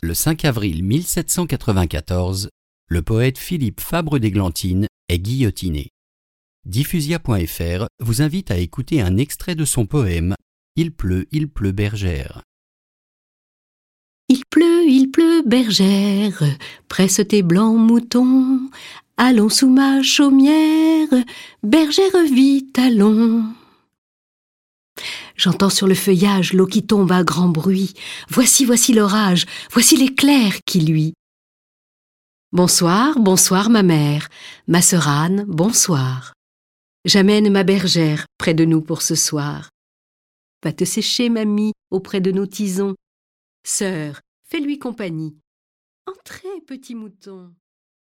[0.00, 2.50] Le 5 avril 1794,
[2.86, 5.88] le poète Philippe Fabre d'Églantine est guillotiné.
[6.66, 10.36] Diffusia.fr vous invite à écouter un extrait de son poème
[10.76, 12.42] Il pleut, il pleut bergère.
[14.28, 16.44] Il pleut, il pleut, bergère,
[16.86, 18.70] presse tes blancs moutons,
[19.16, 21.08] allons sous ma chaumière,
[21.64, 23.42] bergère vite, allons.
[25.38, 27.94] J'entends sur le feuillage l'eau qui tombe à grand bruit.
[28.28, 31.14] Voici, voici l'orage, voici l'éclair qui luit.
[32.50, 34.28] Bonsoir, bonsoir ma mère,
[34.66, 36.32] ma sœur Anne, bonsoir.
[37.04, 39.70] J'amène ma bergère près de nous pour ce soir.
[40.64, 42.96] Va te sécher, mamie, auprès de nos tisons.
[43.64, 45.36] Sœur, fais-lui compagnie.
[46.06, 47.54] Entrez, petit mouton.